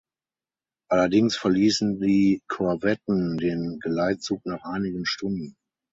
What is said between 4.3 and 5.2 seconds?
nach einigen